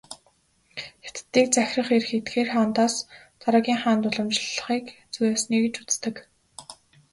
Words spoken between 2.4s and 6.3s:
хаадаас дараагийн хаанд уламжлахыг "зүй ёсны" гэж үздэг.